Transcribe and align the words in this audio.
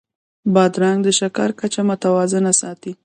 بادرنګ 0.53 0.99
د 1.05 1.09
شکر 1.19 1.49
کچه 1.59 1.81
متوازنه 1.89 2.51
ساتي. 2.61 2.91